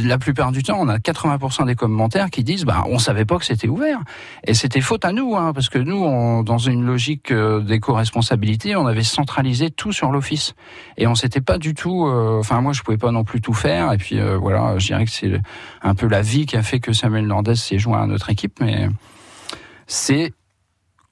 la 0.04 0.18
plupart 0.18 0.50
du 0.50 0.64
temps, 0.64 0.78
on 0.80 0.88
a 0.88 0.98
80% 0.98 1.66
des 1.66 1.76
commentaires 1.76 2.30
qui 2.30 2.42
disent, 2.42 2.64
bah, 2.64 2.84
on 2.86 2.98
savait 2.98 3.26
pas 3.26 3.38
que 3.38 3.44
c'était 3.44 3.68
ouvert. 3.68 4.00
Et 4.44 4.54
c'était 4.54 4.80
faute 4.80 5.04
à 5.04 5.12
nous, 5.12 5.36
hein, 5.36 5.52
parce 5.52 5.68
que 5.68 5.78
nous, 5.78 6.02
on, 6.02 6.42
dans 6.42 6.58
une 6.58 6.84
logique 6.84 7.30
euh, 7.30 7.60
d'éco-responsabilité, 7.60 8.74
on 8.74 8.86
avait 8.86 9.04
centralisé 9.04 9.70
tout 9.70 9.92
sur 9.92 10.10
l'office, 10.10 10.54
et 10.96 11.06
on 11.06 11.14
s'était 11.14 11.42
pas 11.42 11.58
du 11.58 11.74
tout. 11.74 12.06
Euh, 12.06 12.38
enfin, 12.40 12.62
moi, 12.62 12.72
je 12.72 12.82
pouvais 12.82 12.96
pas 12.96 13.12
non 13.12 13.24
plus 13.24 13.42
tout 13.42 13.52
faire. 13.52 13.92
Et 13.92 13.98
puis 13.98 14.18
euh, 14.18 14.38
voilà, 14.38 14.78
je 14.78 14.86
dirais 14.86 15.04
que 15.04 15.10
c'est 15.10 15.40
un 15.82 15.94
peu 15.94 16.06
la 16.06 16.22
vie 16.22 16.46
qui 16.46 16.56
a 16.56 16.62
fait 16.62 16.80
que 16.80 16.92
Samuel 16.92 17.26
Nordès 17.26 17.56
s'est 17.56 17.78
joint 17.78 18.02
à 18.02 18.06
notre 18.06 18.30
équipe, 18.30 18.58
mais 18.60 18.88
c'est 19.86 20.32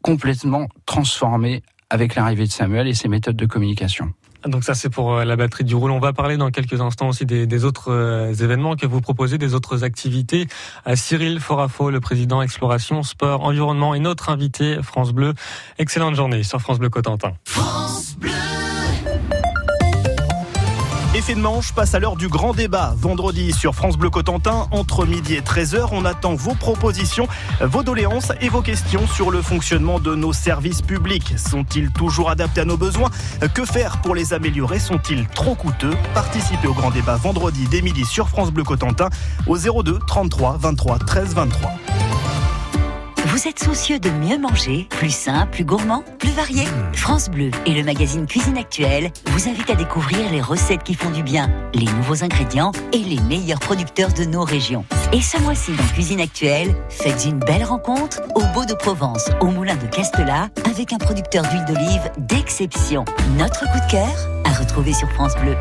complètement 0.02 0.68
transformé 0.86 1.62
avec 1.90 2.14
l'arrivée 2.14 2.46
de 2.46 2.52
Samuel 2.52 2.88
et 2.88 2.94
ses 2.94 3.08
méthodes 3.08 3.36
de 3.36 3.46
communication. 3.46 4.12
Donc 4.44 4.64
ça 4.64 4.74
c'est 4.74 4.90
pour 4.90 5.14
euh, 5.14 5.24
la 5.24 5.36
batterie 5.36 5.64
du 5.64 5.74
roule. 5.74 5.90
On 5.90 5.98
va 5.98 6.12
parler 6.12 6.36
dans 6.36 6.50
quelques 6.50 6.80
instants 6.80 7.08
aussi 7.08 7.26
des, 7.26 7.64
autres 7.64 7.90
euh, 7.90 8.32
événements 8.32 8.76
que 8.76 8.86
vous 8.86 9.00
proposez, 9.00 9.38
des 9.38 9.54
autres 9.54 9.84
activités. 9.84 10.46
Euh, 10.86 10.94
Cyril 10.94 11.40
Forafo, 11.40 11.90
le 11.90 12.00
président 12.00 12.42
Exploration, 12.42 13.02
Sport, 13.02 13.42
Environnement 13.42 13.94
et 13.94 13.98
notre 13.98 14.28
invité 14.28 14.78
France 14.82 15.12
Bleu. 15.12 15.34
Excellente 15.78 16.14
journée 16.14 16.42
sur 16.42 16.60
France 16.60 16.78
Bleu 16.78 16.90
Cotentin. 16.90 17.32
France 17.44 18.16
Bleu. 18.18 18.30
Effet 21.26 21.34
de 21.34 21.40
manche 21.40 21.72
passe 21.72 21.92
à 21.92 21.98
l'heure 21.98 22.14
du 22.14 22.28
grand 22.28 22.54
débat. 22.54 22.94
Vendredi 22.96 23.52
sur 23.52 23.74
France 23.74 23.96
Bleu 23.96 24.10
Cotentin, 24.10 24.68
entre 24.70 25.04
midi 25.06 25.34
et 25.34 25.40
13h, 25.40 25.88
on 25.90 26.04
attend 26.04 26.36
vos 26.36 26.54
propositions, 26.54 27.26
vos 27.60 27.82
doléances 27.82 28.30
et 28.40 28.48
vos 28.48 28.62
questions 28.62 29.08
sur 29.08 29.32
le 29.32 29.42
fonctionnement 29.42 29.98
de 29.98 30.14
nos 30.14 30.32
services 30.32 30.82
publics. 30.82 31.36
Sont-ils 31.36 31.90
toujours 31.90 32.30
adaptés 32.30 32.60
à 32.60 32.64
nos 32.64 32.76
besoins? 32.76 33.10
Que 33.54 33.64
faire 33.64 34.00
pour 34.02 34.14
les 34.14 34.34
améliorer? 34.34 34.78
Sont-ils 34.78 35.26
trop 35.26 35.56
coûteux? 35.56 35.96
Participez 36.14 36.68
au 36.68 36.74
grand 36.74 36.92
débat 36.92 37.16
vendredi 37.16 37.66
dès 37.72 37.82
midi 37.82 38.04
sur 38.04 38.28
France 38.28 38.52
Bleu 38.52 38.62
Cotentin 38.62 39.08
au 39.48 39.56
02 39.58 39.98
33 40.06 40.58
23 40.60 40.98
13 41.00 41.34
23. 41.34 41.72
Vous 43.46 43.50
êtes 43.50 43.62
soucieux 43.62 44.00
de 44.00 44.10
mieux 44.10 44.38
manger, 44.38 44.88
plus 44.90 45.14
sain, 45.14 45.46
plus 45.46 45.64
gourmand, 45.64 46.02
plus 46.18 46.32
varié 46.32 46.64
France 46.94 47.30
Bleu 47.30 47.52
et 47.64 47.74
le 47.74 47.84
magazine 47.84 48.26
Cuisine 48.26 48.58
Actuelle 48.58 49.12
vous 49.26 49.48
invitent 49.48 49.70
à 49.70 49.76
découvrir 49.76 50.32
les 50.32 50.40
recettes 50.40 50.82
qui 50.82 50.94
font 50.94 51.10
du 51.10 51.22
bien, 51.22 51.48
les 51.72 51.84
nouveaux 51.84 52.24
ingrédients 52.24 52.72
et 52.92 52.98
les 52.98 53.20
meilleurs 53.20 53.60
producteurs 53.60 54.12
de 54.12 54.24
nos 54.24 54.42
régions. 54.42 54.84
Et 55.12 55.20
ce 55.20 55.40
mois-ci 55.42 55.70
dans 55.76 55.86
Cuisine 55.94 56.20
Actuelle, 56.20 56.74
faites 56.88 57.24
une 57.24 57.38
belle 57.38 57.62
rencontre 57.62 58.20
au 58.34 58.42
Beau 58.52 58.64
de 58.64 58.74
Provence, 58.74 59.30
au 59.40 59.46
Moulin 59.46 59.76
de 59.76 59.86
Castelat, 59.86 60.48
avec 60.68 60.92
un 60.92 60.98
producteur 60.98 61.44
d'huile 61.44 61.66
d'olive 61.66 62.10
d'exception. 62.18 63.04
Notre 63.38 63.60
coup 63.60 63.78
de 63.78 63.92
cœur 63.92 64.28
à 64.44 64.54
retrouver 64.54 64.92
sur 64.92 65.08
France 65.12 65.36
Bleu. 65.36 65.54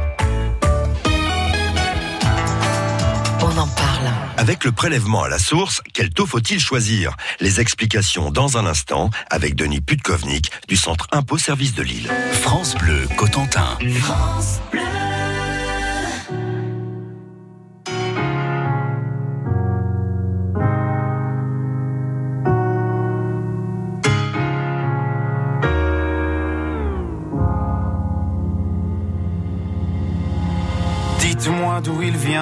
On 3.55 3.59
en 3.59 3.67
parle. 3.67 4.09
Avec 4.37 4.65
le 4.65 4.71
prélèvement 4.71 5.23
à 5.23 5.29
la 5.29 5.39
source, 5.39 5.81
quel 5.93 6.09
taux 6.09 6.25
faut-il 6.25 6.59
choisir? 6.59 7.15
Les 7.39 7.61
explications 7.61 8.31
dans 8.31 8.57
un 8.57 8.65
instant 8.65 9.09
avec 9.29 9.55
Denis 9.55 9.81
Putkovnik 9.81 10.51
du 10.67 10.75
Centre 10.75 11.07
Impôt 11.11 11.37
Service 11.37 11.73
de 11.73 11.83
Lille. 11.83 12.09
France 12.41 12.75
Bleu 12.75 13.07
Cotentin. 13.15 13.77
France 14.01 14.59
Bleu. 14.71 14.81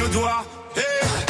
nos 0.00 0.08
doigts 0.12 0.46
Eh, 0.76 1.29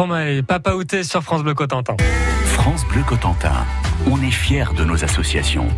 Stromae, 0.00 0.40
Papa 0.40 0.72
Outé 0.72 1.04
sur 1.04 1.22
France 1.22 1.42
Bleu 1.42 1.52
Cotentin. 1.52 1.94
France 2.46 2.86
Bleu 2.86 3.02
Cotentin, 3.06 3.52
on 4.10 4.18
est 4.22 4.30
fiers 4.30 4.72
de 4.74 4.82
nos 4.82 5.04
associations. 5.04 5.68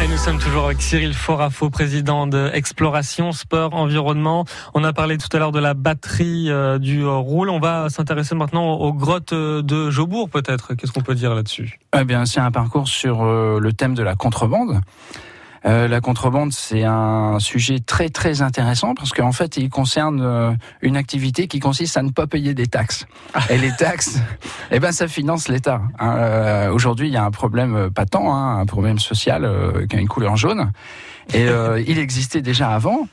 Et 0.00 0.06
nous 0.06 0.16
sommes 0.16 0.38
toujours 0.38 0.66
avec 0.66 0.80
Cyril 0.80 1.12
Forafo, 1.12 1.70
président 1.70 2.28
de 2.28 2.48
Exploration 2.54 3.32
Sport 3.32 3.74
Environnement. 3.74 4.44
On 4.74 4.84
a 4.84 4.92
parlé 4.92 5.18
tout 5.18 5.26
à 5.32 5.40
l'heure 5.40 5.50
de 5.50 5.58
la 5.58 5.74
batterie 5.74 6.48
euh, 6.48 6.78
du 6.78 7.02
euh, 7.02 7.16
roule. 7.16 7.50
On 7.50 7.58
va 7.58 7.90
s'intéresser 7.90 8.36
maintenant 8.36 8.74
aux 8.74 8.92
grottes 8.92 9.32
euh, 9.32 9.60
de 9.62 9.90
Jobourg, 9.90 10.30
peut-être. 10.30 10.74
Qu'est-ce 10.74 10.92
qu'on 10.92 11.00
peut 11.00 11.16
dire 11.16 11.34
là-dessus? 11.34 11.80
Eh 11.98 12.04
bien, 12.04 12.26
c'est 12.26 12.38
un 12.38 12.52
parcours 12.52 12.86
sur 12.86 13.24
euh, 13.24 13.58
le 13.58 13.72
thème 13.72 13.94
de 13.94 14.04
la 14.04 14.14
contrebande. 14.14 14.82
Euh, 15.66 15.88
la 15.88 16.00
contrebande, 16.00 16.52
c'est 16.52 16.84
un 16.84 17.38
sujet 17.40 17.80
très 17.80 18.08
très 18.08 18.40
intéressant 18.40 18.94
parce 18.94 19.10
qu'en 19.12 19.32
fait, 19.32 19.56
il 19.56 19.68
concerne 19.68 20.20
euh, 20.22 20.52
une 20.80 20.96
activité 20.96 21.48
qui 21.48 21.58
consiste 21.58 21.96
à 21.96 22.02
ne 22.02 22.10
pas 22.10 22.28
payer 22.28 22.54
des 22.54 22.66
taxes. 22.68 23.06
Et 23.50 23.58
les 23.58 23.72
taxes, 23.74 24.20
eh 24.70 24.78
ben, 24.78 24.92
ça 24.92 25.08
finance 25.08 25.48
l'État. 25.48 25.82
hein. 25.98 26.16
Euh, 26.18 26.70
Aujourd'hui, 26.72 27.08
il 27.08 27.12
y 27.12 27.16
a 27.16 27.24
un 27.24 27.32
problème 27.32 27.74
euh, 27.74 27.90
patent, 27.90 28.28
hein, 28.32 28.58
un 28.60 28.66
problème 28.66 29.00
social 29.00 29.44
euh, 29.44 29.86
qui 29.88 29.96
a 29.96 29.98
une 29.98 30.06
couleur 30.08 30.36
jaune. 30.36 30.70
Et 31.34 31.48
euh, 31.48 31.82
il 31.84 31.98
existait 31.98 32.42
déjà 32.42 32.70
avant. 32.70 33.08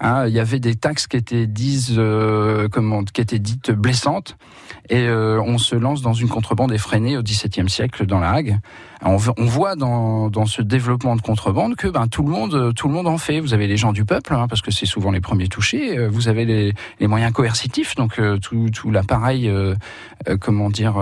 hein. 0.00 0.28
il 0.28 0.32
y 0.34 0.38
avait 0.38 0.60
des 0.60 0.76
taxes 0.76 1.08
qui 1.08 1.16
étaient 1.16 1.48
dites, 1.48 1.90
euh, 1.98 2.68
comment, 2.70 3.02
qui 3.02 3.20
étaient 3.20 3.40
dites 3.40 3.72
blessantes. 3.72 4.36
Et 4.88 5.06
euh, 5.08 5.40
on 5.44 5.58
se 5.58 5.74
lance 5.74 6.02
dans 6.02 6.12
une 6.12 6.28
contrebande 6.28 6.72
effrénée 6.72 7.16
au 7.16 7.22
XVIIe 7.22 7.68
siècle 7.68 8.06
dans 8.06 8.20
la 8.20 8.30
Hague. 8.30 8.58
On, 9.02 9.16
voit 9.16 9.76
dans, 9.76 10.46
ce 10.46 10.62
développement 10.62 11.16
de 11.16 11.20
contrebande 11.20 11.76
que 11.76 11.86
ben, 11.86 12.08
tout 12.08 12.22
le 12.22 12.30
monde 12.30 12.54
euh, 12.54 12.72
tout 12.72 12.88
le 12.88 12.94
monde 12.94 13.06
en 13.06 13.18
fait. 13.18 13.40
Vous 13.40 13.52
avez 13.52 13.66
les 13.66 13.76
gens 13.76 13.92
du 13.92 14.04
peuple 14.04 14.32
hein, 14.32 14.46
parce 14.48 14.62
que 14.62 14.70
c'est 14.70 14.86
souvent 14.86 15.10
les 15.10 15.20
premiers 15.20 15.48
touchés. 15.48 15.98
Euh, 15.98 16.08
Vous 16.08 16.28
avez 16.28 16.44
les, 16.44 17.06
moyens 17.06 17.32
coercitifs 17.32 17.94
donc 17.94 18.20
tout, 18.40 18.90
l'appareil 18.90 19.50
comment 20.40 20.70
dire 20.70 20.96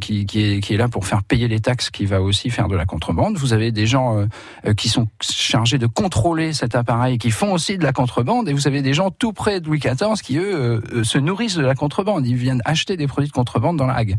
qui, 0.00 0.20
est, 0.20 0.60
qui 0.60 0.74
est 0.74 0.76
là 0.76 0.88
pour 0.88 1.06
faire 1.06 1.22
payer 1.22 1.48
les 1.48 1.60
taxes 1.60 1.90
qui 1.90 2.06
va 2.06 2.22
aussi 2.22 2.50
faire 2.50 2.68
de 2.68 2.76
la 2.76 2.86
contrebande. 2.86 3.36
Vous 3.36 3.52
avez 3.52 3.72
des 3.72 3.86
gens 3.86 4.26
qui 4.76 4.88
sont 4.88 5.08
chargés 5.20 5.78
de 5.78 5.86
contrôler 5.86 6.52
cet 6.52 6.74
appareil 6.74 7.18
qui 7.18 7.30
font 7.30 7.52
aussi 7.52 7.76
de 7.76 7.84
la 7.84 7.92
contrebande 7.92 8.48
et 8.48 8.52
vous 8.52 8.66
avez 8.66 8.80
des 8.80 8.94
gens 8.94 9.10
tout 9.10 9.32
près 9.32 9.60
de 9.60 9.66
Louis 9.66 9.80
XIV 9.80 10.22
qui 10.22 10.38
eux 10.38 10.82
se 11.02 11.18
nourrissent 11.18 11.56
de 11.56 11.64
la 11.64 11.74
contrebande. 11.74 12.26
Ils 12.26 12.36
viennent 12.36 12.62
acheter 12.64 12.96
des 12.98 13.06
produits 13.06 13.28
de 13.28 13.34
contrebande 13.34 13.76
dans 13.76 13.86
la 13.86 13.94
Hague. 13.94 14.16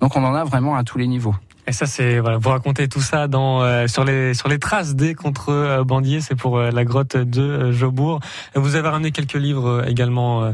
Donc 0.00 0.16
on 0.16 0.24
en 0.24 0.34
a 0.34 0.44
vraiment 0.44 0.76
à 0.76 0.84
tous 0.84 0.98
les 0.98 1.06
niveaux. 1.06 1.34
Et 1.66 1.72
ça, 1.72 1.86
c'est 1.86 2.18
voilà, 2.18 2.36
vous 2.36 2.50
racontez 2.50 2.88
tout 2.88 3.00
ça 3.00 3.26
dans 3.26 3.62
euh, 3.62 3.86
sur 3.86 4.04
les 4.04 4.34
sur 4.34 4.48
les 4.48 4.58
traces 4.58 4.94
des 4.94 5.14
contrebandiers. 5.14 6.20
C'est 6.20 6.34
pour 6.34 6.58
euh, 6.58 6.70
la 6.70 6.84
grotte 6.84 7.16
de 7.16 7.42
euh, 7.42 7.72
Jobourg. 7.72 8.20
Vous 8.54 8.76
avez 8.76 8.88
ramené 8.88 9.12
quelques 9.12 9.34
livres 9.34 9.84
également. 9.88 10.52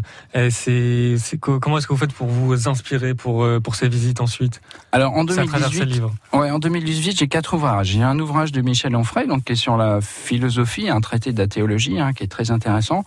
c'est 0.51 1.17
comment 1.41 1.79
est-ce 1.79 1.89
que 1.89 1.93
vous 1.93 1.99
faites 1.99 2.13
pour 2.13 2.29
vous 2.29 2.69
inspirer 2.69 3.15
pour 3.15 3.47
pour 3.63 3.75
ces 3.75 3.89
visites 3.89 4.21
ensuite? 4.21 4.61
Alors 4.93 5.17
en 5.17 5.27
C'est 5.27 5.41
à 5.41 5.47
travers 5.47 5.69
ces 5.69 5.81
2018, 5.81 5.95
livres. 5.95 6.15
Ouais, 6.33 6.51
en 6.51 6.59
2018, 6.61 7.19
j'ai 7.19 7.29
quatre 7.29 7.55
ouvrages. 7.55 7.89
J'ai 7.89 8.03
un 8.03 8.19
ouvrage 8.19 8.53
de 8.53 8.61
Michel 8.61 8.95
Onfray, 8.95 9.27
donc 9.27 9.45
qui 9.45 9.53
est 9.53 9.57
sur 9.57 9.77
la 9.77 10.01
philosophie, 10.01 10.89
un 10.89 11.01
traité 11.01 11.33
de 11.33 11.39
la 11.39 11.49
théologie, 11.49 11.99
hein, 11.99 12.13
qui 12.13 12.23
est 12.23 12.29
très 12.29 12.53
intéressant, 12.53 13.05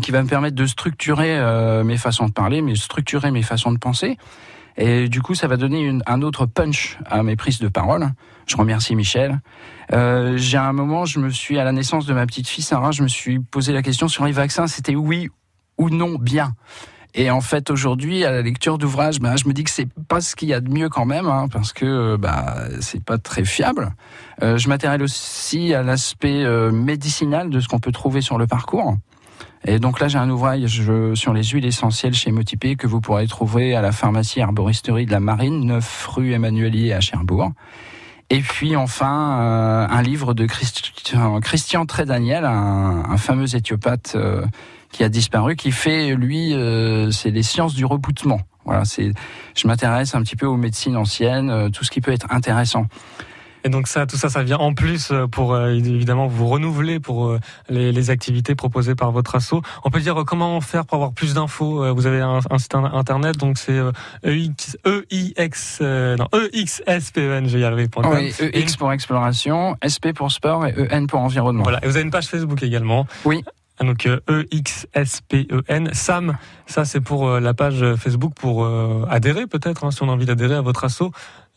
qui 0.00 0.10
va 0.10 0.22
me 0.22 0.28
permettre 0.28 0.56
de 0.56 0.66
structurer 0.66 1.38
euh, 1.38 1.84
mes 1.84 1.96
façons 1.96 2.26
de 2.26 2.32
parler, 2.32 2.62
mais 2.62 2.74
structurer 2.74 3.30
mes 3.30 3.42
façons 3.42 3.72
de 3.72 3.78
penser. 3.78 4.16
Et 4.76 5.08
du 5.08 5.22
coup, 5.22 5.34
ça 5.34 5.46
va 5.46 5.56
donner 5.56 5.98
un 6.06 6.22
autre 6.22 6.46
punch 6.46 6.98
à 7.06 7.22
mes 7.22 7.36
prises 7.36 7.60
de 7.60 7.68
parole. 7.68 8.08
Je 8.46 8.56
remercie 8.56 8.96
Michel. 8.96 9.40
Euh, 9.92 10.36
j'ai 10.36 10.58
un 10.58 10.72
moment, 10.72 11.04
je 11.04 11.20
me 11.20 11.30
suis 11.30 11.58
à 11.58 11.64
la 11.64 11.72
naissance 11.72 12.06
de 12.06 12.14
ma 12.14 12.26
petite 12.26 12.48
fille 12.48 12.64
Sarah, 12.64 12.90
je 12.90 13.02
me 13.02 13.08
suis 13.08 13.38
posé 13.38 13.72
la 13.72 13.82
question 13.82 14.08
sur 14.08 14.24
les 14.24 14.32
vaccins. 14.32 14.66
C'était 14.66 14.96
oui 14.96 15.28
ou 15.78 15.90
non 15.90 16.16
bien. 16.18 16.54
Et 17.16 17.30
en 17.30 17.40
fait, 17.40 17.70
aujourd'hui, 17.70 18.24
à 18.24 18.32
la 18.32 18.42
lecture 18.42 18.76
d'ouvrages, 18.76 19.20
ben, 19.20 19.36
je 19.36 19.46
me 19.46 19.52
dis 19.52 19.62
que 19.62 19.70
c'est 19.70 19.88
pas 20.08 20.20
ce 20.20 20.34
qu'il 20.34 20.48
y 20.48 20.54
a 20.54 20.60
de 20.60 20.68
mieux 20.68 20.88
quand 20.88 21.04
même, 21.04 21.26
hein, 21.26 21.46
parce 21.50 21.72
que 21.72 22.16
bah, 22.16 22.56
c'est 22.80 23.02
pas 23.02 23.18
très 23.18 23.44
fiable. 23.44 23.94
Euh, 24.42 24.58
je 24.58 24.68
m'intéresse 24.68 25.00
aussi 25.00 25.72
à 25.74 25.84
l'aspect 25.84 26.44
euh, 26.44 26.72
médicinal 26.72 27.50
de 27.50 27.60
ce 27.60 27.68
qu'on 27.68 27.78
peut 27.78 27.92
trouver 27.92 28.20
sur 28.20 28.36
le 28.36 28.48
parcours. 28.48 28.96
Et 29.66 29.78
donc 29.78 30.00
là, 30.00 30.08
j'ai 30.08 30.18
un 30.18 30.28
ouvrage 30.28 30.66
sur 31.14 31.32
les 31.32 31.42
huiles 31.42 31.64
essentielles 31.64 32.14
chez 32.14 32.30
Motipé 32.32 32.76
que 32.76 32.86
vous 32.86 33.00
pourrez 33.00 33.26
trouver 33.26 33.74
à 33.74 33.80
la 33.80 33.92
pharmacie 33.92 34.40
arboristerie 34.40 35.06
de 35.06 35.10
la 35.10 35.20
Marine, 35.20 35.64
9 35.64 36.06
rue 36.08 36.32
Emmanuelier 36.32 36.92
à 36.92 37.00
Cherbourg. 37.00 37.52
Et 38.30 38.40
puis 38.40 38.74
enfin, 38.74 39.38
euh, 39.40 39.86
un 39.88 40.02
livre 40.02 40.34
de 40.34 40.46
Christian, 40.46 41.86
Trédaniel, 41.86 42.44
un, 42.44 43.16
fameux 43.16 43.54
éthiopathe 43.54 44.14
euh, 44.16 44.44
qui 44.92 45.04
a 45.04 45.08
disparu, 45.08 45.56
qui 45.56 45.72
fait, 45.72 46.14
lui, 46.14 46.54
euh, 46.54 47.10
c'est 47.10 47.30
les 47.30 47.42
sciences 47.42 47.74
du 47.74 47.84
reboutement. 47.84 48.40
Voilà, 48.64 48.82
je 48.86 49.68
m'intéresse 49.68 50.14
un 50.14 50.22
petit 50.22 50.36
peu 50.36 50.46
aux 50.46 50.56
médecines 50.56 50.96
anciennes, 50.96 51.70
tout 51.70 51.84
ce 51.84 51.90
qui 51.90 52.00
peut 52.00 52.12
être 52.12 52.26
intéressant. 52.30 52.86
Et 53.64 53.70
donc 53.70 53.88
ça, 53.88 54.06
tout 54.06 54.16
ça, 54.16 54.28
ça 54.28 54.42
vient 54.42 54.58
en 54.58 54.74
plus 54.74 55.10
euh, 55.10 55.26
pour 55.26 55.54
euh, 55.54 55.70
évidemment 55.70 56.26
vous 56.26 56.46
renouveler 56.46 57.00
pour 57.00 57.28
euh, 57.28 57.40
les, 57.70 57.92
les, 57.92 58.10
activités 58.10 58.54
proposées 58.54 58.94
par 58.94 59.10
votre 59.10 59.34
asso. 59.34 59.54
On 59.84 59.90
peut 59.90 60.00
dire 60.00 60.22
comment 60.26 60.60
faire 60.60 60.84
pour 60.84 60.96
avoir 60.96 61.12
plus 61.12 61.32
d'infos. 61.32 61.94
Vous 61.94 62.06
avez 62.06 62.20
un, 62.20 62.40
un, 62.50 62.58
site 62.58 62.74
internet, 62.74 63.38
donc 63.38 63.56
c'est 63.56 63.80
EX, 64.22 64.76
EIX, 64.84 65.80
non, 66.18 66.28
EXSPEN, 66.52 67.48
je 67.48 67.54
vais 67.54 67.60
y 67.60 67.64
arriver. 67.64 67.88
Oui, 67.96 68.34
EX 68.52 68.76
pour 68.76 68.92
exploration, 68.92 69.76
SP 69.80 70.12
pour 70.14 70.30
sport 70.30 70.66
et 70.66 70.74
EN 70.90 71.06
pour 71.06 71.20
environnement. 71.20 71.62
Voilà. 71.62 71.82
Et 71.82 71.88
vous 71.88 71.96
avez 71.96 72.04
une 72.04 72.10
page 72.10 72.26
Facebook 72.26 72.62
également. 72.62 73.06
Oui. 73.24 73.42
Ah, 73.78 73.84
donc 73.84 74.06
E-X-S-P-E-N. 74.06 75.90
Sam, 75.94 76.36
ça 76.66 76.84
c'est 76.84 77.00
pour 77.00 77.28
la 77.40 77.54
page 77.54 77.84
Facebook 77.96 78.34
pour 78.34 78.68
adhérer 79.08 79.46
peut-être, 79.46 79.84
hein, 79.84 79.90
si 79.90 80.02
on 80.02 80.08
a 80.10 80.12
envie 80.12 80.26
d'adhérer 80.26 80.54
à 80.54 80.60
votre 80.60 80.84
asso 80.84 81.10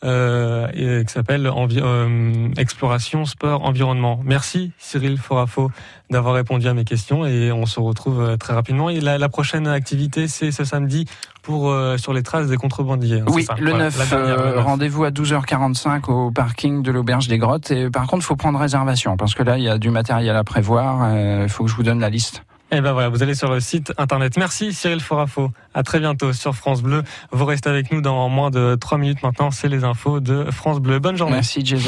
euh, 0.03 0.67
et, 0.73 1.05
qui 1.05 1.11
s'appelle 1.11 1.47
euh, 1.47 2.49
Exploration, 2.57 3.25
Sport, 3.25 3.63
Environnement. 3.63 4.19
Merci 4.23 4.71
Cyril 4.77 5.17
Forafo 5.17 5.71
d'avoir 6.09 6.35
répondu 6.35 6.67
à 6.67 6.73
mes 6.73 6.85
questions 6.85 7.25
et 7.25 7.51
on 7.51 7.65
se 7.65 7.79
retrouve 7.79 8.21
euh, 8.21 8.37
très 8.37 8.53
rapidement. 8.53 8.89
Et 8.89 8.99
la, 8.99 9.17
la 9.17 9.29
prochaine 9.29 9.67
activité, 9.67 10.27
c'est 10.27 10.51
ce 10.51 10.63
samedi 10.63 11.05
pour 11.41 11.69
euh, 11.69 11.97
sur 11.97 12.13
les 12.13 12.23
traces 12.23 12.47
des 12.47 12.57
contrebandiers. 12.57 13.23
Oui, 13.27 13.45
le 13.59 13.73
9, 13.73 14.13
euh, 14.13 14.61
rendez-vous 14.61 15.03
à 15.03 15.09
12h45 15.09 16.11
au 16.11 16.31
parking 16.31 16.83
de 16.83 16.91
l'Auberge 16.91 17.27
des 17.27 17.37
Grottes. 17.37 17.71
Et 17.71 17.89
par 17.89 18.07
contre, 18.07 18.23
il 18.23 18.27
faut 18.27 18.35
prendre 18.35 18.59
réservation 18.59 19.17
parce 19.17 19.33
que 19.33 19.43
là, 19.43 19.57
il 19.57 19.63
y 19.63 19.69
a 19.69 19.77
du 19.77 19.89
matériel 19.89 20.35
à 20.35 20.43
prévoir. 20.43 21.11
Il 21.43 21.49
faut 21.49 21.63
que 21.63 21.69
je 21.69 21.75
vous 21.75 21.83
donne 21.83 21.99
la 21.99 22.09
liste. 22.09 22.43
Et 22.69 22.77
eh 22.77 22.81
ben 22.81 22.91
voilà, 22.91 23.07
vous 23.07 23.23
allez 23.23 23.33
sur 23.33 23.49
le 23.49 23.61
site 23.61 23.93
internet. 23.97 24.35
Merci 24.35 24.73
Cyril 24.73 24.99
Forafo. 24.99 25.51
À 25.73 25.83
très 25.83 26.01
bientôt 26.01 26.33
sur 26.33 26.53
France 26.53 26.81
Bleu. 26.81 27.01
Vous 27.31 27.45
restez 27.45 27.69
avec 27.69 27.93
nous 27.93 28.01
dans 28.01 28.27
moins 28.27 28.49
de 28.51 28.75
3 28.75 28.97
minutes 28.97 29.23
maintenant. 29.23 29.51
C'est 29.51 29.69
les 29.69 29.85
infos 29.85 30.19
de 30.19 30.51
France 30.51 30.81
Bleu. 30.81 30.99
Bonne 30.99 31.15
journée. 31.15 31.35
Merci 31.35 31.65
Jason. 31.65 31.83